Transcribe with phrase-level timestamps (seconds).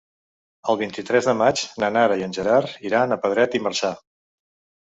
[0.71, 3.93] El vint-i-tres de maig na Nara i en Gerard iran a Pedret i Marzà.